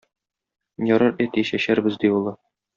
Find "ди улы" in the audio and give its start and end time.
2.05-2.39